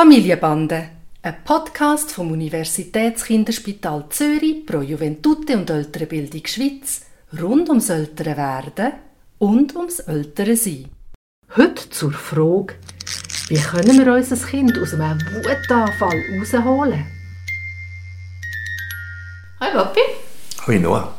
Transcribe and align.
Familienbande, 0.00 0.88
ein 1.20 1.44
Podcast 1.44 2.10
vom 2.12 2.32
Universitätskinderspital 2.32 4.06
Zürich 4.08 4.64
pro 4.64 4.80
Juventute 4.80 5.58
und 5.58 5.68
ältere 5.68 6.06
Bildung 6.06 6.40
Schweiz 6.46 7.02
rund 7.38 7.68
ums 7.68 7.90
ältere 7.90 8.34
Werden 8.34 8.92
und 9.38 9.76
ums 9.76 9.98
ältere 9.98 10.56
Sein. 10.56 10.86
Heute 11.54 11.90
zur 11.90 12.12
Frage, 12.12 12.76
wie 13.48 13.58
können 13.58 13.98
wir 13.98 14.14
unser 14.14 14.36
Kind 14.36 14.78
aus 14.78 14.94
einem 14.94 15.20
Wutanfall 15.20 16.18
rausholen? 16.38 17.06
Hi 19.60 19.70
Papi. 19.70 20.00
Hoi 20.66 20.78
Noah. 20.78 21.14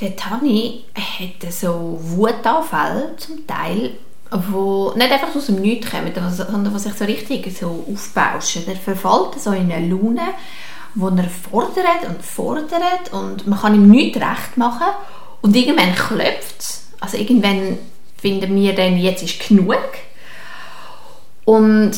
Der 0.00 0.14
Tani 0.14 0.84
hat 0.94 1.52
so 1.52 1.98
Wutanfälle 2.00 3.16
zum 3.16 3.44
Teil, 3.48 3.96
wo 4.32 4.92
nicht 4.96 5.12
einfach 5.12 5.34
aus 5.34 5.46
dem 5.46 5.60
Nichts 5.60 5.90
kommen, 5.90 6.12
sondern 6.14 6.72
die 6.72 6.78
sich 6.78 6.94
so 6.94 7.04
richtig 7.04 7.56
so 7.56 7.84
aufbauschen. 7.92 8.64
Der 8.66 8.76
verfällt 8.76 9.40
so 9.40 9.52
in 9.52 9.70
eine 9.70 9.88
Laune, 9.88 10.22
wo 10.94 11.08
er 11.08 11.28
fordert 11.28 12.08
und 12.08 12.22
fordert 12.24 13.12
und 13.12 13.46
man 13.46 13.58
kann 13.58 13.74
ihm 13.74 13.88
nichts 13.90 14.16
recht 14.18 14.56
machen 14.56 14.88
und 15.42 15.54
irgendwann 15.54 15.94
klopft 15.94 16.60
es. 16.60 16.88
Also 17.00 17.18
irgendwann 17.18 17.78
finden 18.16 18.54
wir 18.54 18.74
dann, 18.74 18.96
jetzt 18.96 19.22
ist 19.22 19.46
genug. 19.48 19.76
Und 21.44 21.92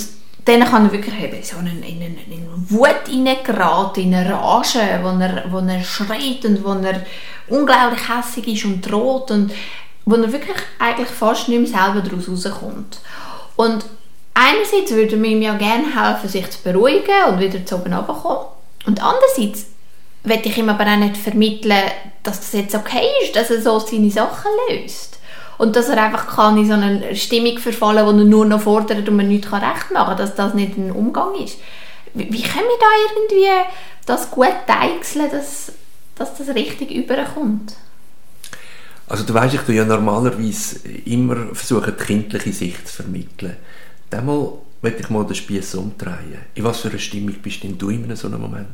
dann 0.45 0.64
kann 0.64 0.87
er 0.87 0.92
wirklich 0.92 1.23
eben 1.23 1.42
so 1.42 1.56
in, 1.59 1.83
in, 1.83 2.03
in 2.03 2.70
Wut 2.70 3.09
hineingeraten, 3.09 4.05
in 4.05 4.14
eine 4.14 4.33
Rage, 4.33 5.01
wo 5.03 5.09
er, 5.09 5.45
wo 5.51 5.59
er 5.59 5.83
schreit 5.83 6.45
und 6.45 6.64
wo 6.64 6.73
er 6.73 7.03
unglaublich 7.48 8.09
hässig 8.09 8.48
ist 8.48 8.64
und 8.64 8.80
droht 8.80 9.30
und 9.30 9.53
wo 10.04 10.16
er 10.16 10.32
wirklich 10.32 10.56
eigentlich 10.78 11.08
fast 11.08 11.48
nicht 11.48 11.60
mehr 11.60 11.82
selber 11.82 12.00
daraus 12.00 12.28
rauskommt. 12.28 12.98
Und 13.56 13.84
einerseits 14.34 14.92
würde 14.92 15.16
man 15.16 15.30
ihm 15.30 15.42
ja 15.42 15.54
gerne 15.54 15.94
helfen, 15.94 16.28
sich 16.28 16.50
zu 16.50 16.62
beruhigen 16.62 17.24
und 17.28 17.40
wieder 17.40 17.64
zu 17.64 17.77
oben 17.77 17.94
runterkommen. 17.94 18.46
Und 18.86 19.02
andererseits 19.02 19.66
möchte 20.24 20.48
ich 20.48 20.58
ihm 20.58 20.69
aber 20.69 20.84
auch 20.84 20.96
nicht 20.96 21.16
vermitteln, 21.16 21.83
dass 22.22 22.41
das 22.41 22.52
jetzt 22.52 22.74
okay 22.74 23.06
ist, 23.22 23.36
dass 23.36 23.50
er 23.50 23.62
so 23.62 23.78
seine 23.78 24.11
Sachen 24.11 24.50
löst. 24.69 25.19
Und 25.56 25.77
dass 25.77 25.88
er 25.88 26.02
einfach 26.02 26.34
kann 26.34 26.58
in 26.58 26.66
so 26.66 26.72
eine 26.72 27.14
Stimmung 27.14 27.58
verfallen, 27.58 28.05
wo 28.05 28.11
er 28.11 28.24
nur 28.24 28.44
noch 28.44 28.62
fordert 28.62 29.08
und 29.08 29.16
man 29.16 29.28
nichts 29.28 29.52
recht 29.52 29.92
machen 29.92 29.92
kann, 29.92 30.16
dass 30.16 30.34
das 30.34 30.55
nicht 30.55 30.77
ein 30.77 30.91
Umgang 30.91 31.34
ist. 31.36 31.58
Wie, 32.12 32.33
wie 32.33 32.42
können 32.42 32.66
wir 32.66 32.78
da 32.80 32.86
irgendwie 33.14 33.68
das 34.05 34.30
gut 34.30 34.55
deichseln, 34.66 35.30
dass, 35.30 35.72
dass 36.16 36.36
das 36.36 36.48
richtig 36.55 36.91
überkommt? 36.91 37.74
Also 39.06 39.24
du 39.24 39.34
weißt, 39.34 39.55
ich 39.55 39.60
tue 39.60 39.74
ja 39.74 39.84
normalerweise 39.84 40.88
immer 41.05 41.55
versuchen, 41.55 41.92
die 41.98 42.05
kindliche 42.05 42.52
Sicht 42.52 42.88
zu 42.88 43.02
vermitteln. 43.02 43.56
Einmal 44.11 44.52
möchte 44.80 45.02
ich 45.02 45.11
mal 45.11 45.24
den 45.24 45.34
Spieß 45.34 45.74
umdrehen. 45.74 46.38
In 46.55 46.64
was 46.64 46.80
für 46.80 46.88
einer 46.88 46.98
Stimmung 46.98 47.34
bist 47.42 47.62
denn 47.64 47.77
du 47.77 47.91
in 47.91 48.14
so 48.16 48.28
einem 48.28 48.41
Moment? 48.41 48.69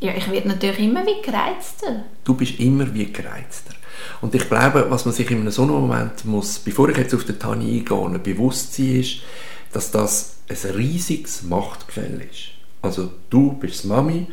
Ja, 0.00 0.12
ich 0.14 0.30
werde 0.30 0.48
natürlich 0.48 0.80
immer 0.80 1.04
wie 1.04 1.22
gereizter. 1.22 2.04
Du 2.22 2.34
bist 2.34 2.60
immer 2.60 2.92
wie 2.94 3.10
gereizter. 3.10 3.72
Und 4.20 4.34
ich 4.34 4.48
glaube, 4.48 4.86
was 4.90 5.04
man 5.06 5.14
sich 5.14 5.30
in 5.30 5.50
so 5.50 5.62
einem 5.62 5.72
Moment 5.72 6.24
muss, 6.24 6.58
bevor 6.58 6.88
ich 6.90 6.98
jetzt 6.98 7.14
auf 7.14 7.24
den 7.24 7.38
Tani 7.38 7.78
eingehe, 7.78 8.18
bewusst 8.18 8.74
sein 8.74 9.00
ist, 9.00 9.20
dass 9.72 9.90
das 9.90 10.36
ein 10.48 10.70
riesiges 10.76 11.42
Machtgefälle 11.42 12.24
ist. 12.24 12.50
Also 12.80 13.10
du 13.28 13.52
bist 13.52 13.86
Mami 13.86 14.26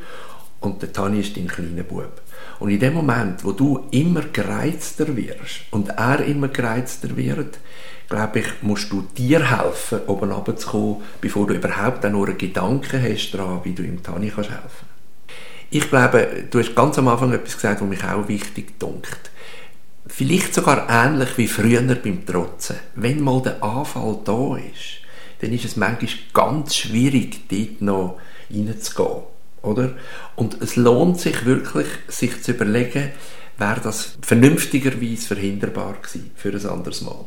und 0.60 0.82
der 0.82 0.94
Tani 0.94 1.22
ist 1.22 1.36
dein 1.36 1.48
kleiner 1.48 1.84
Bub. 1.84 2.22
Und 2.60 2.70
in 2.70 2.80
dem 2.80 2.94
Moment, 2.94 3.44
wo 3.44 3.52
du 3.52 3.88
immer 3.92 4.22
gereizter 4.22 5.16
wirst 5.16 5.62
und 5.72 5.90
er 5.90 6.24
immer 6.26 6.48
gereizter 6.48 7.16
wird, 7.16 7.60
glaube 8.08 8.40
ich, 8.40 8.46
musst 8.62 8.92
du 8.92 9.02
dir 9.18 9.60
helfen, 9.60 10.02
oben 10.08 10.32
runterzukommen, 10.32 10.98
bevor 11.22 11.48
du 11.48 11.54
überhaupt 11.56 12.06
auch 12.06 12.12
nur 12.12 12.28
einen 12.28 12.38
Gedanken 12.38 13.02
hast 13.02 13.32
daran, 13.32 13.62
wie 13.64 13.74
du 13.74 13.84
ihm 13.84 14.02
Tani 14.02 14.32
kannst 14.34 14.52
helfen 14.52 14.88
Ich 15.70 15.90
glaube, 15.90 16.46
du 16.50 16.60
hast 16.60 16.76
ganz 16.76 16.98
am 16.98 17.08
Anfang 17.08 17.34
etwas 17.34 17.56
gesagt, 17.56 17.82
was 17.82 17.90
mich 17.90 18.04
auch 18.04 18.28
wichtig 18.28 18.80
dunkt. 18.80 19.32
Vielleicht 20.08 20.54
sogar 20.54 20.88
ähnlich 20.88 21.38
wie 21.38 21.48
früher 21.48 21.82
beim 21.82 22.26
Trotzen. 22.26 22.78
Wenn 22.96 23.22
mal 23.22 23.42
der 23.42 23.62
Anfall 23.64 24.20
da 24.24 24.56
ist, 24.58 25.02
dann 25.42 25.52
ist 25.52 25.66
es 25.66 25.76
manchmal 25.76 26.12
ganz 26.34 26.76
schwierig, 26.76 27.50
dort 27.50 27.82
noch 27.82 28.20
reinzugehen. 28.52 29.35
Oder? 29.66 29.94
Und 30.36 30.62
es 30.62 30.76
lohnt 30.76 31.20
sich 31.20 31.46
wirklich, 31.46 31.88
sich 32.08 32.44
zu 32.44 32.52
überlegen, 32.52 33.12
wäre 33.58 33.82
das 33.82 34.18
vernünftigerweise 34.22 35.28
verhinderbar 35.28 35.96
gewesen 36.02 36.32
für 36.36 36.50
ein 36.50 36.66
anderes 36.66 37.02
Mal. 37.02 37.26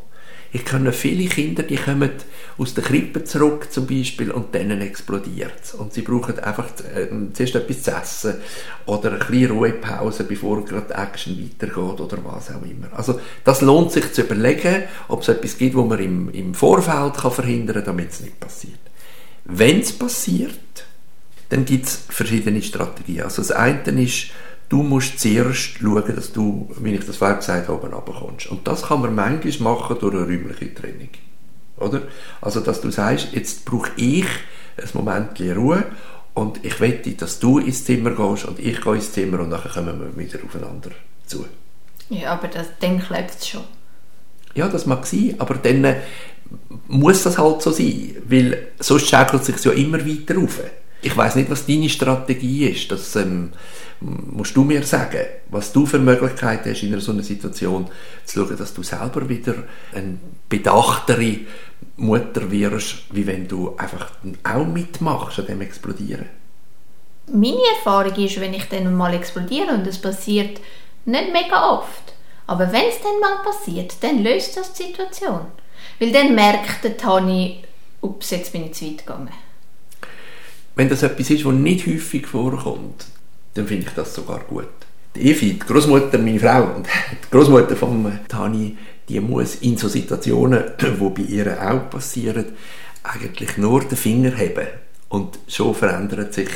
Ich 0.50 0.64
kenne 0.64 0.92
viele 0.94 1.28
Kinder, 1.28 1.62
die 1.62 1.76
kommen 1.76 2.10
aus 2.56 2.72
der 2.72 2.82
Krippe 2.82 3.22
zurück 3.24 3.70
zum 3.70 3.86
Beispiel 3.86 4.30
und 4.30 4.54
dann 4.54 4.70
explodiert. 4.80 5.74
Und 5.76 5.92
sie 5.92 6.00
brauchen 6.00 6.38
einfach 6.38 6.68
äh, 6.94 7.08
zuerst 7.34 7.54
etwas 7.54 7.82
zu 7.82 7.90
essen 7.90 8.34
oder 8.86 9.10
eine 9.10 9.18
kleine 9.18 9.50
Ruhepause, 9.50 10.24
bevor 10.24 10.64
gerade 10.64 10.86
die 10.88 10.94
Action 10.94 11.38
weitergeht 11.38 12.00
oder 12.00 12.18
was 12.24 12.50
auch 12.50 12.62
immer. 12.62 12.88
Also 12.96 13.20
das 13.44 13.60
lohnt 13.60 13.92
sich 13.92 14.10
zu 14.14 14.22
überlegen, 14.22 14.84
ob 15.08 15.20
es 15.20 15.28
etwas 15.28 15.58
gibt, 15.58 15.76
wo 15.76 15.84
man 15.84 15.98
im, 15.98 16.30
im 16.30 16.54
Vorfeld 16.54 17.14
kann 17.14 17.32
verhindern 17.32 17.76
kann, 17.76 17.84
damit 17.84 18.12
es 18.12 18.20
nicht 18.20 18.40
passiert. 18.40 18.80
Wenn 19.44 19.80
es 19.80 19.92
passiert, 19.92 20.87
dann 21.48 21.64
gibt 21.64 21.86
es 21.86 22.00
verschiedene 22.08 22.62
Strategien. 22.62 23.22
Also 23.22 23.42
das 23.42 23.52
eine 23.52 24.02
ist, 24.02 24.28
du 24.68 24.82
musst 24.82 25.18
zuerst 25.18 25.78
schauen, 25.80 26.14
dass 26.14 26.32
du, 26.32 26.70
wie 26.80 26.94
ich 26.94 27.06
das 27.06 27.16
vorher 27.16 27.36
gesagt 27.36 27.68
habe, 27.68 27.88
runterkommst. 27.88 28.48
Und 28.48 28.66
das 28.66 28.82
kann 28.82 29.00
man 29.00 29.14
manchmal 29.14 29.74
machen 29.74 29.96
durch 30.00 30.14
eine 30.14 30.26
räumliche 30.26 30.74
Training. 30.74 31.10
Oder? 31.78 32.02
Also, 32.40 32.60
dass 32.60 32.80
du 32.80 32.90
sagst, 32.90 33.28
jetzt 33.32 33.64
brauche 33.64 33.90
ich 33.96 34.26
ein 34.76 34.88
Moment 34.94 35.40
Ruhe 35.40 35.84
und 36.34 36.64
ich 36.64 36.80
wette, 36.80 37.12
dass 37.12 37.38
du 37.38 37.58
ins 37.58 37.84
Zimmer 37.84 38.10
gehst 38.10 38.44
und 38.44 38.58
ich 38.58 38.80
gehe 38.80 38.94
ins 38.94 39.12
Zimmer 39.12 39.40
und 39.40 39.50
dann 39.50 39.62
kommen 39.62 40.00
wir 40.00 40.24
wieder 40.24 40.38
aufeinander 40.44 40.90
zu. 41.26 41.46
Ja, 42.10 42.32
aber 42.32 42.48
das, 42.48 42.66
dann 42.80 43.00
klebt 43.00 43.34
es 43.38 43.48
schon. 43.48 43.64
Ja, 44.54 44.68
das 44.68 44.86
mag 44.86 45.06
sein, 45.06 45.34
aber 45.38 45.54
dann 45.56 45.84
äh, 45.84 45.96
muss 46.88 47.22
das 47.22 47.38
halt 47.38 47.62
so 47.62 47.70
sein, 47.70 48.16
weil 48.24 48.68
sonst 48.78 49.08
schaukelt 49.08 49.42
es 49.42 49.46
sich 49.48 49.64
ja 49.64 49.72
immer 49.72 50.04
weiter 50.04 50.38
auf. 50.38 50.60
Ich 51.00 51.16
weiß 51.16 51.36
nicht, 51.36 51.50
was 51.50 51.66
deine 51.66 51.88
Strategie 51.88 52.66
ist. 52.66 52.90
Das 52.90 53.14
ähm, 53.16 53.52
musst 54.00 54.56
du 54.56 54.64
mir 54.64 54.82
sagen, 54.82 55.26
was 55.48 55.72
du 55.72 55.86
für 55.86 55.98
Möglichkeiten 55.98 56.70
hast, 56.70 56.82
in 56.82 56.92
einer 56.92 57.00
so 57.00 57.12
einer 57.12 57.22
Situation 57.22 57.88
zu 58.24 58.40
schauen, 58.40 58.56
dass 58.56 58.74
du 58.74 58.82
selber 58.82 59.28
wieder 59.28 59.54
eine 59.94 60.18
bedachtere 60.48 61.38
Mutter 61.96 62.50
wirst, 62.50 63.04
wie 63.12 63.26
wenn 63.26 63.46
du 63.46 63.76
einfach 63.76 64.10
auch 64.44 64.66
mitmachst 64.66 65.38
an 65.38 65.46
dem 65.46 65.60
Explodieren. 65.60 66.26
Meine 67.32 67.58
Erfahrung 67.76 68.14
ist, 68.16 68.40
wenn 68.40 68.54
ich 68.54 68.64
dann 68.64 68.94
mal 68.94 69.14
explodiere 69.14 69.74
und 69.74 69.86
es 69.86 70.00
passiert 70.00 70.60
nicht 71.04 71.32
mega 71.32 71.70
oft, 71.70 72.14
aber 72.46 72.72
wenn 72.72 72.86
es 72.88 73.00
dann 73.02 73.20
mal 73.20 73.42
passiert, 73.44 73.96
dann 74.00 74.22
löst 74.22 74.56
das 74.56 74.72
die 74.72 74.84
Situation. 74.84 75.40
Weil 76.00 76.12
dann 76.12 76.34
merkt 76.34 76.82
der 76.82 76.96
Tani, 76.96 77.62
ups, 78.00 78.30
jetzt 78.30 78.52
bin 78.52 78.64
ich 78.64 78.72
zu 78.72 78.86
weit 78.86 78.98
gegangen 78.98 79.30
wenn 80.78 80.88
das 80.88 81.02
etwas 81.02 81.28
ist, 81.30 81.44
was 81.44 81.54
nicht 81.54 81.88
häufig 81.88 82.28
vorkommt, 82.28 83.06
dann 83.54 83.66
finde 83.66 83.86
ich 83.88 83.94
das 83.94 84.14
sogar 84.14 84.38
gut. 84.48 84.68
Die 85.16 85.28
Evi, 85.28 85.54
die 85.54 85.58
Großmutter, 85.58 86.18
meine 86.18 86.38
Frau 86.38 86.76
und 86.76 86.86
die 86.86 87.30
Großmutter 87.32 87.74
von 87.74 88.20
Tani, 88.28 88.76
die 89.08 89.18
muss 89.18 89.56
in 89.56 89.76
so 89.76 89.88
Situationen, 89.88 90.62
wo 90.98 91.10
bei 91.10 91.22
ihr 91.22 91.60
auch 91.60 91.90
passieren, 91.90 92.44
eigentlich 93.02 93.58
nur 93.58 93.80
den 93.80 93.98
Finger 93.98 94.30
heben 94.36 94.68
und 95.08 95.40
schon 95.48 95.74
verändert 95.74 96.32
sich 96.32 96.50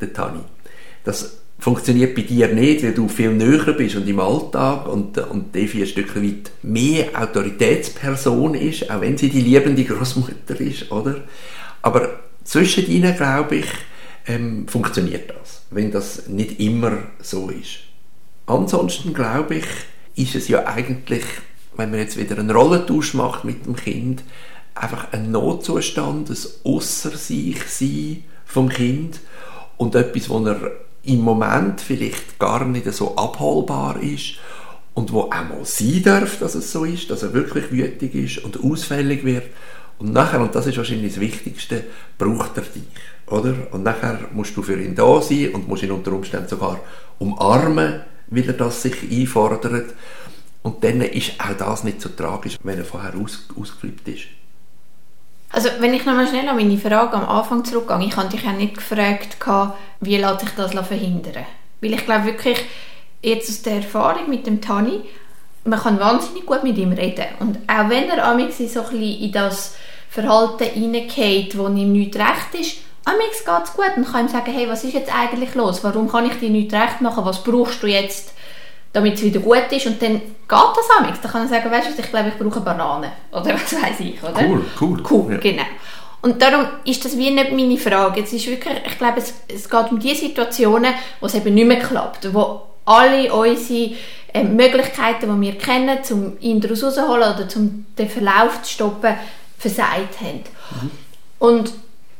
der 0.00 0.14
Tani. 0.14 0.40
Das 1.04 1.36
funktioniert 1.58 2.14
bei 2.14 2.22
dir 2.22 2.48
nicht, 2.48 2.82
weil 2.82 2.94
du 2.94 3.06
viel 3.06 3.32
näher 3.32 3.74
bist 3.74 3.96
und 3.96 4.08
im 4.08 4.20
Alltag 4.20 4.88
und, 4.88 5.18
und 5.18 5.54
Evi 5.54 5.82
ein 5.82 5.88
Stück 5.88 6.16
weit 6.16 6.52
mehr 6.62 7.08
Autoritätsperson 7.14 8.54
ist, 8.54 8.90
auch 8.90 9.02
wenn 9.02 9.18
sie 9.18 9.28
die 9.28 9.42
liebende 9.42 9.84
Großmutter 9.84 10.58
ist, 10.58 10.90
oder? 10.90 11.16
Aber 11.82 12.27
zwischen 12.48 12.86
ihnen, 12.86 13.14
glaube 13.14 13.56
ich, 13.56 13.66
ähm, 14.26 14.66
funktioniert 14.68 15.30
das, 15.30 15.62
wenn 15.70 15.90
das 15.90 16.28
nicht 16.28 16.58
immer 16.60 16.96
so 17.20 17.50
ist. 17.50 17.80
Ansonsten, 18.46 19.12
glaube 19.12 19.56
ich, 19.56 19.66
ist 20.16 20.34
es 20.34 20.48
ja 20.48 20.66
eigentlich, 20.66 21.24
wenn 21.76 21.90
man 21.90 22.00
jetzt 22.00 22.16
wieder 22.16 22.38
einen 22.38 22.50
Rollentausch 22.50 23.12
macht 23.12 23.44
mit 23.44 23.66
dem 23.66 23.76
Kind, 23.76 24.24
einfach 24.74 25.12
ein 25.12 25.30
Notzustand, 25.30 26.30
ein 26.30 26.36
Ausser 26.64 27.10
sich 27.10 27.62
sein 27.64 28.24
vom 28.46 28.70
Kind 28.70 29.20
und 29.76 29.94
etwas, 29.94 30.30
wo 30.30 30.42
er 30.46 30.72
im 31.02 31.20
Moment 31.20 31.82
vielleicht 31.82 32.38
gar 32.38 32.64
nicht 32.64 32.90
so 32.94 33.14
abholbar 33.14 34.02
ist 34.02 34.36
und 34.94 35.12
wo 35.12 35.24
auch 35.24 35.48
mal 35.48 35.64
sein 35.64 36.02
darf, 36.02 36.38
dass 36.38 36.54
es 36.54 36.72
so 36.72 36.86
ist, 36.86 37.10
dass 37.10 37.22
er 37.22 37.34
wirklich 37.34 37.70
wütig 37.70 38.14
ist 38.14 38.38
und 38.38 38.64
ausfällig 38.64 39.24
wird 39.24 39.44
und 39.98 40.12
nachher, 40.12 40.40
und 40.40 40.54
das 40.54 40.66
ist 40.66 40.76
wahrscheinlich 40.76 41.12
das 41.14 41.20
Wichtigste, 41.20 41.84
braucht 42.16 42.56
er 42.56 42.62
dich. 42.62 42.84
Oder? 43.26 43.54
Und 43.72 43.82
nachher 43.82 44.20
musst 44.32 44.56
du 44.56 44.62
für 44.62 44.80
ihn 44.80 44.94
da 44.94 45.20
sein 45.20 45.50
und 45.54 45.68
musst 45.68 45.82
ihn 45.82 45.90
unter 45.90 46.12
Umständen 46.12 46.48
sogar 46.48 46.80
umarmen, 47.18 48.00
weil 48.28 48.46
er 48.46 48.52
das 48.52 48.82
sich 48.82 49.10
einfordert. 49.10 49.94
Und 50.62 50.84
dann 50.84 51.00
ist 51.00 51.32
auch 51.40 51.56
das 51.56 51.84
nicht 51.84 52.00
so 52.00 52.10
tragisch, 52.10 52.56
wenn 52.62 52.78
er 52.78 52.84
vorher 52.84 53.14
aus, 53.16 53.48
ausgeflippt 53.58 54.08
ist. 54.08 54.24
Also 55.50 55.70
wenn 55.80 55.94
ich 55.94 56.04
nochmal 56.04 56.28
schnell 56.28 56.48
an 56.48 56.56
meine 56.56 56.76
Frage 56.76 57.14
am 57.14 57.26
Anfang 57.26 57.64
zurückgehe, 57.64 58.06
ich 58.06 58.16
habe 58.16 58.28
dich 58.28 58.44
ja 58.44 58.52
nicht 58.52 58.76
gefragt, 58.76 59.38
wie 60.00 60.16
lässt 60.16 60.40
sich 60.40 60.50
das 60.50 60.72
verhindern? 60.86 61.46
Weil 61.80 61.94
ich 61.94 62.04
glaube 62.04 62.26
wirklich, 62.26 62.58
jetzt 63.22 63.48
aus 63.48 63.62
der 63.62 63.76
Erfahrung 63.76 64.28
mit 64.28 64.46
dem 64.46 64.60
Tani, 64.60 65.00
man 65.64 65.78
kann 65.78 66.00
wahnsinnig 66.00 66.46
gut 66.46 66.62
mit 66.64 66.76
ihm 66.78 66.92
reden. 66.92 67.24
Und 67.40 67.58
auch 67.68 67.88
wenn 67.88 68.08
er 68.08 68.24
amix 68.26 68.58
so 68.58 68.64
ein 68.64 68.90
bisschen 68.90 69.20
in 69.20 69.32
das 69.32 69.74
Verhalten 70.10 70.64
hineingeht, 70.64 71.56
wo 71.58 71.66
ihm 71.68 71.92
nicht 71.92 72.16
recht 72.16 72.54
ist, 72.58 72.78
amix 73.04 73.44
geht 73.44 73.64
es 73.64 73.72
gut 73.74 73.96
und 73.96 74.10
kann 74.10 74.26
ihm 74.26 74.28
sagen, 74.28 74.52
hey, 74.52 74.68
was 74.68 74.84
ist 74.84 74.94
jetzt 74.94 75.14
eigentlich 75.14 75.54
los? 75.54 75.82
Warum 75.84 76.08
kann 76.10 76.26
ich 76.26 76.38
dir 76.38 76.50
nicht 76.50 76.72
recht 76.72 77.00
machen? 77.00 77.24
Was 77.24 77.42
brauchst 77.42 77.82
du 77.82 77.86
jetzt, 77.86 78.32
damit 78.92 79.14
es 79.14 79.22
wieder 79.22 79.40
gut 79.40 79.70
ist? 79.70 79.86
Und 79.86 80.00
dann 80.00 80.14
geht 80.20 80.24
das 80.48 80.90
amix. 80.98 81.20
Dann 81.20 81.30
kann 81.32 81.42
er 81.42 81.48
sagen, 81.48 81.70
weißt 81.70 81.88
du, 81.96 82.00
ich 82.02 82.10
glaube, 82.10 82.28
ich 82.30 82.38
brauche 82.38 82.60
Banane. 82.60 83.12
Oder 83.32 83.54
was 83.54 83.72
weiß 83.74 84.00
ich, 84.00 84.22
oder? 84.22 84.40
Cool, 84.46 84.64
cool. 84.80 85.02
Cool, 85.10 85.32
Ja. 85.32 85.38
genau. 85.38 85.64
Und 86.20 86.42
darum 86.42 86.66
ist 86.84 87.04
das 87.04 87.16
wie 87.16 87.30
nicht 87.30 87.52
meine 87.52 87.76
Frage. 87.78 88.22
Es 88.22 88.32
ist 88.32 88.46
wirklich, 88.48 88.74
ich 88.84 88.98
glaube, 88.98 89.18
es, 89.18 89.34
es 89.46 89.70
geht 89.70 89.90
um 89.92 90.00
die 90.00 90.14
Situationen, 90.16 90.92
wo 91.20 91.26
es 91.26 91.34
eben 91.34 91.54
nicht 91.54 91.68
mehr 91.68 91.78
klappt, 91.78 92.34
wo 92.34 92.62
alle 92.84 93.32
unsere 93.32 93.92
äh, 94.32 94.44
Möglichkeiten, 94.44 95.34
die 95.34 95.46
wir 95.46 95.58
kennen, 95.58 95.98
um 96.10 96.36
ihn 96.40 96.60
daraus 96.60 96.82
rauszuholen 96.82 97.34
oder 97.34 97.48
um 97.56 97.86
den 97.96 98.08
Verlauf 98.08 98.62
zu 98.62 98.74
stoppen, 98.74 99.14
versagt 99.58 100.20
haben. 100.20 100.90
Und 101.38 101.72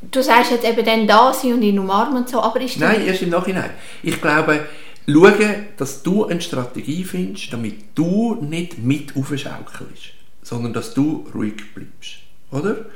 du 0.02 0.22
sagst 0.22 0.50
jetzt 0.50 0.64
eben 0.64 0.84
dann 0.84 1.06
da 1.06 1.32
sein 1.32 1.54
und 1.54 1.62
ihn 1.62 1.78
umarmen 1.78 2.18
und 2.18 2.28
so, 2.28 2.40
aber 2.40 2.60
ist 2.60 2.78
Nein, 2.78 3.06
erst 3.06 3.22
im 3.22 3.30
Nachhinein. 3.30 3.70
Ich 4.02 4.20
glaube, 4.20 4.66
schauen, 5.06 5.66
dass 5.76 6.02
du 6.02 6.26
eine 6.26 6.40
Strategie 6.40 7.04
findest, 7.04 7.52
damit 7.52 7.76
du 7.94 8.36
nicht 8.40 8.78
mit 8.78 9.16
aufschaukelst, 9.16 10.12
sondern 10.42 10.72
dass 10.72 10.94
du 10.94 11.26
ruhig 11.34 11.74
bleibst. 11.74 12.18
Oder? 12.50 12.86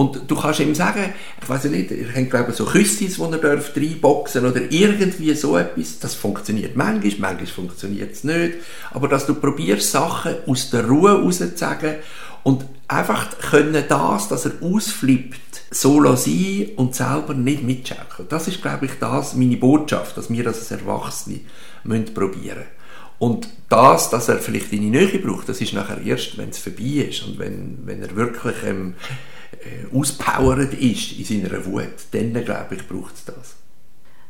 Und 0.00 0.30
du 0.30 0.34
kannst 0.34 0.60
ihm 0.60 0.74
sagen, 0.74 1.12
ich 1.42 1.46
weiß 1.46 1.64
nicht, 1.64 1.90
habt 2.16 2.30
glaube 2.30 2.52
ich 2.52 2.56
so 2.56 2.64
Küssis, 2.64 3.16
die 3.16 3.20
ihr 3.20 3.36
dürft 3.36 3.76
reinboxen 3.76 4.46
oder 4.46 4.62
irgendwie 4.70 5.34
so 5.34 5.58
etwas. 5.58 5.98
Das 5.98 6.14
funktioniert 6.14 6.74
manchmal, 6.74 7.34
manchmal 7.34 7.46
funktioniert 7.46 8.12
es 8.12 8.24
nicht. 8.24 8.54
Aber 8.92 9.08
dass 9.08 9.26
du 9.26 9.34
probierst, 9.34 9.90
Sachen 9.90 10.36
aus 10.46 10.70
der 10.70 10.86
Ruhe 10.86 11.22
rauszusagen 11.22 11.96
und 12.44 12.64
einfach 12.88 13.38
können 13.50 13.84
das, 13.86 14.28
dass 14.28 14.46
er 14.46 14.52
ausflippt, 14.62 15.64
so 15.70 16.02
sein 16.16 16.70
und 16.76 16.94
selber 16.94 17.34
nicht 17.34 17.62
mitschaukeln. 17.62 18.26
Das 18.30 18.48
ist, 18.48 18.62
glaube 18.62 18.86
ich, 18.86 18.92
das, 18.98 19.34
meine 19.34 19.58
Botschaft, 19.58 20.16
dass 20.16 20.30
wir 20.30 20.46
als 20.46 20.70
Erwachsene 20.70 21.40
müssen 21.84 22.14
probieren 22.14 22.64
Und 23.18 23.50
das, 23.68 24.08
dass 24.08 24.30
er 24.30 24.38
vielleicht 24.38 24.72
deine 24.72 24.86
Nähe 24.86 25.18
braucht, 25.18 25.50
das 25.50 25.60
ist 25.60 25.74
nachher 25.74 26.00
erst, 26.00 26.38
wenn 26.38 26.48
es 26.48 26.58
vorbei 26.58 27.06
ist 27.10 27.22
und 27.26 27.38
wenn, 27.38 27.80
wenn 27.84 28.00
er 28.02 28.16
wirklich 28.16 28.56
ähm, 28.64 28.94
äh, 29.52 29.96
auspowert 29.96 30.74
ist 30.74 31.18
in 31.18 31.42
seiner 31.42 31.64
Wut, 31.64 31.88
dann, 32.12 32.32
glaube 32.44 32.74
ich, 32.74 32.86
braucht 32.88 33.14
es 33.14 33.24
das. 33.24 33.56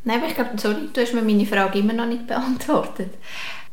Nein, 0.05 0.19
aber 0.19 0.29
ich 0.29 0.35
glaube, 0.35 0.51
sorry, 0.57 0.89
du 0.93 1.01
hast 1.01 1.13
mir 1.13 1.23
meine 1.23 1.45
Frage 1.45 1.79
immer 1.79 1.93
noch 1.93 2.07
nicht 2.07 2.27
beantwortet. 2.27 3.11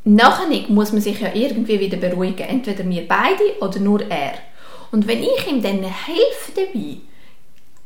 Nachher 0.04 0.48
muss 0.70 0.92
man 0.92 1.02
sich 1.02 1.20
ja 1.20 1.34
irgendwie 1.34 1.80
wieder 1.80 1.98
beruhigen. 1.98 2.48
Entweder 2.48 2.88
wir 2.88 3.08
beide 3.08 3.60
oder 3.62 3.80
nur 3.80 4.02
er. 4.10 4.36
Und 4.92 5.08
wenn 5.08 5.22
ich 5.22 5.48
ihm 5.50 5.62
dann 5.62 5.84
helfe 5.84 6.52
dabei, 6.56 6.98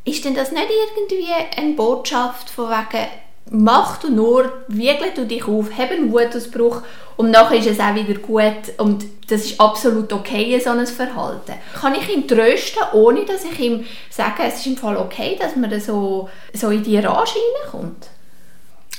ist 0.05 0.25
denn 0.25 0.35
das 0.35 0.51
nicht 0.51 0.67
irgendwie 0.69 1.31
eine 1.55 1.73
Botschaft 1.73 2.49
von 2.49 2.69
wegen, 2.69 3.07
mach 3.49 3.97
du 3.97 4.09
nur, 4.09 4.51
wiegle 4.67 5.11
du 5.15 5.25
dich 5.25 5.47
auf, 5.47 5.77
hab 5.77 5.91
einen 5.91 6.11
Wutausbruch 6.11 6.81
und 7.17 7.31
nachher 7.31 7.57
ist 7.57 7.67
es 7.67 7.79
auch 7.79 7.95
wieder 7.95 8.19
gut 8.19 8.77
und 8.77 9.05
das 9.27 9.45
ist 9.45 9.59
absolut 9.59 10.11
okay, 10.11 10.59
so 10.59 10.71
ein 10.71 10.85
Verhalten. 10.87 11.53
Kann 11.73 11.95
ich 11.95 12.09
ihn 12.09 12.27
trösten, 12.27 12.81
ohne 12.93 13.25
dass 13.25 13.43
ich 13.45 13.59
ihm 13.59 13.85
sage, 14.09 14.43
es 14.47 14.59
ist 14.59 14.67
im 14.67 14.77
Fall 14.77 14.97
okay, 14.97 15.37
dass 15.39 15.55
man 15.55 15.79
so, 15.79 16.29
so 16.53 16.69
in 16.69 16.83
die 16.83 16.97
Rage 16.97 17.35
reinkommt? 17.63 18.09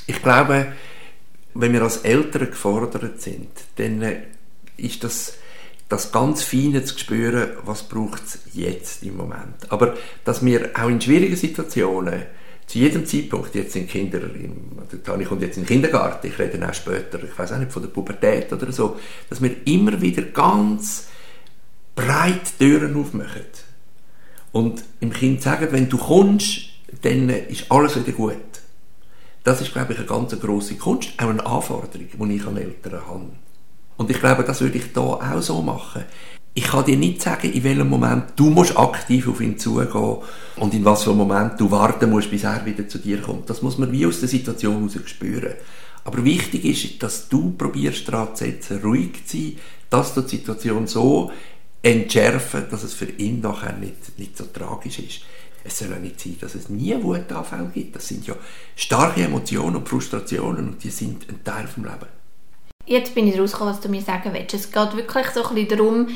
Ich 0.07 0.23
glaube, 0.23 0.73
wenn 1.55 1.73
wir 1.73 1.83
als 1.83 1.99
Eltern 1.99 2.51
gefordert 2.51 3.21
sind, 3.21 3.51
dann 3.77 4.03
äh, 4.03 4.23
ist 4.77 5.05
das, 5.05 5.35
das 5.89 6.13
ganz 6.13 6.43
Feine 6.43 6.85
zu 6.85 6.99
spüren, 6.99 7.51
was 7.65 7.83
braucht 7.83 8.23
es 8.25 8.39
jetzt 8.55 9.03
im 9.03 9.17
Moment. 9.17 9.71
Aber 9.71 9.95
dass 10.25 10.45
wir 10.45 10.71
auch 10.75 10.89
in 10.89 11.01
schwierigen 11.01 11.37
Situationen 11.37 12.23
zu 12.73 12.79
jedem 12.79 13.05
Zeitpunkt, 13.05 13.55
jetzt 13.55 13.75
sind 13.75 13.91
Kinder, 13.91 14.23
im, 14.23 14.55
Tani 15.05 15.27
kommt 15.27 15.43
jetzt 15.43 15.59
in 15.59 15.65
den 15.65 15.69
Kindergarten, 15.69 16.27
ich 16.27 16.39
rede 16.39 16.67
auch 16.67 16.73
später, 16.73 17.23
ich 17.23 17.39
weiß 17.39 17.53
auch 17.53 17.59
nicht, 17.59 17.71
von 17.71 17.83
der 17.83 17.91
Pubertät 17.91 18.51
oder 18.51 18.73
so, 18.73 18.97
dass 19.29 19.43
wir 19.43 19.55
immer 19.67 20.01
wieder 20.01 20.23
ganz 20.23 21.09
breit 21.95 22.59
Türen 22.59 22.97
aufmachen. 22.97 23.45
Und 24.53 24.85
im 25.01 25.13
Kind 25.13 25.43
sagen, 25.43 25.69
wenn 25.71 25.91
du 25.91 25.99
kommst, 25.99 26.61
dann 27.03 27.29
ist 27.29 27.71
alles 27.71 27.95
wieder 27.97 28.13
gut. 28.13 28.37
Das 29.45 29.61
ist, 29.61 29.75
glaube 29.75 29.93
ich, 29.93 29.99
eine 29.99 30.07
ganz 30.07 30.41
grosse 30.41 30.77
Kunst, 30.77 31.11
auch 31.19 31.29
eine 31.29 31.45
Anforderung, 31.45 31.91
die 32.31 32.37
ich 32.37 32.47
an 32.47 32.57
Eltern 32.57 33.07
habe. 33.07 33.29
Und 33.97 34.11
ich 34.11 34.19
glaube, 34.19 34.45
das 34.45 34.61
würde 34.61 34.79
ich 34.79 34.93
da 34.93 35.01
auch 35.01 35.43
so 35.43 35.63
machen. 35.63 36.05
Ich 36.55 36.65
kann 36.65 36.85
dir 36.85 36.97
nicht 36.97 37.23
sagen, 37.23 37.51
in 37.51 37.65
welchem 37.65 37.89
Moment 37.89 38.25
du 38.37 38.51
musst 38.51 38.77
aktiv 38.77 39.27
auf 39.29 39.41
ihn 39.41 39.59
zugehen 39.59 40.19
und 40.57 40.75
in 40.75 40.87
einem 40.87 41.17
Moment 41.17 41.59
du 41.59 41.71
warten 41.71 42.11
musst, 42.11 42.31
bis 42.31 42.45
er 42.45 42.65
wieder 42.67 42.87
zu 42.87 42.99
dir 42.99 43.23
kommt. 43.23 43.49
Das 43.49 43.63
muss 43.63 43.79
man 43.79 43.91
wie 43.91 44.05
aus 44.05 44.21
der 44.21 44.29
Situation 44.29 44.89
heraus 44.89 45.09
spüren. 45.09 45.55
Aber 46.05 46.25
wichtig 46.25 46.65
ist, 46.65 47.03
dass 47.03 47.29
du 47.29 47.53
probierst, 47.53 48.09
daran 48.09 48.35
zu 48.35 48.45
setzen, 48.45 48.81
ruhig 48.83 49.25
zu 49.27 49.37
sein, 49.37 49.57
dass 49.89 50.15
du 50.15 50.21
die 50.21 50.37
Situation 50.37 50.87
so 50.87 51.31
entschärfen, 51.83 52.65
dass 52.71 52.83
es 52.83 52.93
für 52.93 53.07
ihn 53.07 53.41
nachher 53.41 53.77
nicht, 53.77 54.19
nicht 54.19 54.37
so 54.37 54.45
tragisch 54.45 54.99
ist. 54.99 55.21
Es 55.65 55.79
soll 55.79 55.91
ja 55.91 55.99
nicht 55.99 56.21
sein, 56.21 56.37
dass 56.41 56.55
es 56.55 56.69
nie 56.69 56.95
Wutanfälle 57.01 57.71
gibt. 57.73 57.97
Das 57.97 58.09
sind 58.09 58.27
ja 58.27 58.35
starke 58.75 59.23
Emotionen 59.23 59.77
und 59.77 59.89
Frustrationen 59.89 60.69
und 60.69 60.85
die 60.85 60.91
sind 60.91 61.29
ein 61.29 61.45
Teil 61.45 61.67
vom 61.69 61.85
Leben. 61.85 62.22
Jetzt 62.87 63.15
bin 63.15 63.29
ich 63.29 63.39
rausgekommen, 63.39 63.75
was 63.75 63.81
du 63.81 63.89
mir 63.89 64.03
sagen 64.03 64.31
willst. 64.33 64.55
Es 64.55 64.73
geht 64.73 64.97
wirklich 64.97 65.27
so 65.29 65.45
ein 65.45 65.55
bisschen 65.55 65.79
darum, 65.79 66.09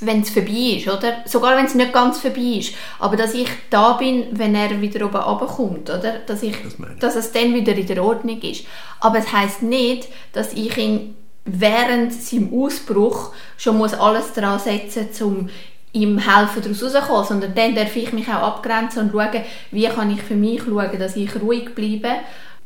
wenn 0.00 0.22
es 0.22 0.30
vorbei 0.30 0.76
ist, 0.78 0.88
oder? 0.88 1.22
Sogar 1.26 1.56
wenn 1.56 1.66
es 1.66 1.74
nicht 1.74 1.92
ganz 1.92 2.18
vorbei 2.18 2.58
ist. 2.58 2.74
Aber 2.98 3.16
dass 3.16 3.34
ich 3.34 3.48
da 3.70 3.92
bin, 3.94 4.26
wenn 4.32 4.54
er 4.54 4.80
wieder 4.80 5.04
oben 5.04 5.16
runterkommt, 5.16 5.90
oder? 5.90 6.20
Dass, 6.26 6.42
ich, 6.42 6.56
Das 6.62 6.74
ich. 6.74 6.98
dass 7.00 7.16
es 7.16 7.32
dann 7.32 7.54
wieder 7.54 7.74
in 7.74 7.86
der 7.86 8.02
Ordnung 8.02 8.40
ist. 8.40 8.64
Aber 9.00 9.18
es 9.18 9.32
heisst 9.32 9.62
nicht, 9.62 10.08
dass 10.32 10.52
ich 10.52 10.76
ihn 10.78 11.14
während 11.44 12.12
seinem 12.12 12.52
Ausbruch 12.54 13.32
schon 13.56 13.78
muss 13.78 13.94
alles 13.94 14.32
daran 14.32 14.58
setzen 14.58 15.08
muss, 15.10 15.20
um 15.20 15.48
ihm 15.92 16.18
helfen, 16.18 16.62
daraus 16.62 16.82
rauszukommen, 16.82 17.26
sondern 17.26 17.54
dann 17.54 17.74
darf 17.74 17.94
ich 17.96 18.12
mich 18.12 18.28
auch 18.28 18.56
abgrenzen 18.56 19.02
und 19.02 19.12
schauen, 19.12 19.42
wie 19.70 19.86
kann 19.88 20.10
ich 20.10 20.22
für 20.22 20.36
mich 20.36 20.62
schauen, 20.62 20.98
dass 20.98 21.16
ich 21.16 21.34
ruhig 21.40 21.74
bleibe 21.74 22.20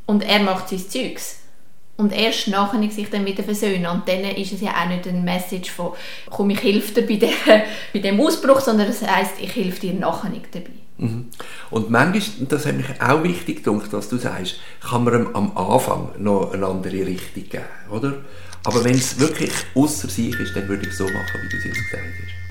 und 0.05 0.23
er 0.23 0.41
macht 0.41 0.69
sein 0.69 0.79
Zeugs. 0.79 1.41
Und 1.97 2.13
erst 2.13 2.49
nachher 2.49 2.91
sich 2.91 3.09
dann 3.09 3.25
wieder 3.25 3.43
versöhnen. 3.43 3.87
Und 3.87 4.07
dann 4.07 4.21
ist 4.21 4.53
es 4.53 4.61
ja 4.61 4.73
auch 4.73 4.89
nicht 4.89 5.07
ein 5.09 5.25
Message 5.25 5.71
von, 5.71 5.93
komm, 6.29 6.51
ich 6.51 6.63
helfe 6.63 7.01
dir 7.01 7.07
bei, 7.07 7.17
der, 7.17 7.31
bei 7.93 8.01
dem 8.01 8.21
Ausbruch, 8.21 8.61
sondern 8.61 8.89
es 8.89 9.03
heisst, 9.03 9.35
ich 9.41 9.55
helfe 9.57 9.81
dir 9.81 9.95
nachher 9.95 10.29
nicht 10.29 10.55
dabei. 10.55 10.71
Mhm. 10.99 11.27
Und 11.71 11.91
manchmal, 11.91 12.47
das 12.49 12.67
hat 12.67 12.77
mich 12.77 12.87
auch 13.01 13.23
wichtig 13.23 13.65
gedacht, 13.65 13.93
was 13.93 14.09
du 14.09 14.17
sagst, 14.17 14.57
kann 14.81 15.05
man 15.05 15.35
am 15.35 15.57
Anfang 15.57 16.11
noch 16.19 16.53
eine 16.53 16.67
andere 16.67 17.07
Richtung 17.07 17.49
geben, 17.49 17.65
oder? 17.91 18.15
Aber 18.65 18.83
wenn 18.83 18.95
es 18.95 19.19
wirklich 19.21 19.53
außer 19.75 20.09
sich 20.09 20.39
ist, 20.41 20.57
dann 20.57 20.69
würde 20.69 20.87
ich 20.89 20.97
so 20.97 21.05
machen, 21.05 21.41
wie 21.43 21.49
du 21.49 21.57
es 21.57 21.65
jetzt 21.65 21.91
gesagt 21.91 22.05
hast. 22.05 22.46